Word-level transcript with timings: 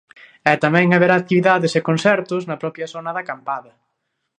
E 0.51 0.53
tamén 0.63 0.87
haberá 0.93 1.15
actividades 1.17 1.71
e 1.79 1.85
concertos 1.89 2.41
na 2.49 2.59
propia 2.61 2.89
zona 2.93 3.11
de 3.15 3.19
acampada. 3.23 3.71